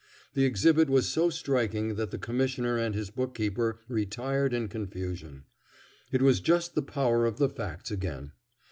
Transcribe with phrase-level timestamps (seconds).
[0.33, 5.43] The exhibit was so striking that the Commissioner and his bookkeeper retired in confusion.
[6.11, 8.31] It was just the power of the facts again.